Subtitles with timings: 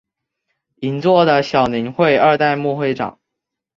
[0.77, 3.19] 银座的小林会二代目会长。